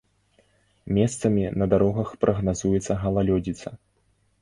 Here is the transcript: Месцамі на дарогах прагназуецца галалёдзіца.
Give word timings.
Месцамі 0.99 1.45
на 1.63 1.69
дарогах 1.75 2.09
прагназуецца 2.25 3.01
галалёдзіца. 3.07 3.69